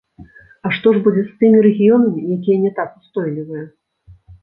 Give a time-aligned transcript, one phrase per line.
[0.67, 3.65] А што ж будзе з тымі рэгіёнамі, якія не так устойлівыя?